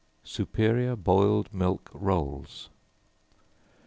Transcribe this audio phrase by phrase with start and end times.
[0.23, 2.71] Superior Boiled Milk Rolls.